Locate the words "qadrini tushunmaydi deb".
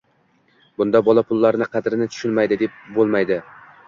1.75-2.81